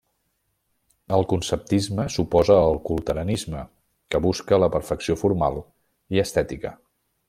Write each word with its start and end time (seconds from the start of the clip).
El 1.17 1.25
conceptisme 1.33 2.07
s'oposa 2.15 2.57
al 2.71 2.79
culteranisme, 2.89 3.63
que 4.15 4.25
busca 4.27 4.63
la 4.65 4.73
perfecció 4.79 5.21
formal 5.25 5.65
i 6.17 6.27
estètica. 6.29 6.79